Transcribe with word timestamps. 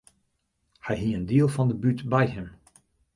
Hy 0.85 0.95
hie 0.99 1.15
in 1.17 1.25
diel 1.29 1.49
fan 1.55 1.69
de 1.71 1.75
bút 1.81 1.99
by 2.11 2.25
him. 2.33 2.47